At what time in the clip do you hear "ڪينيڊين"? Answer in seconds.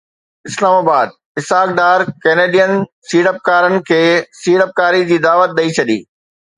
2.23-2.73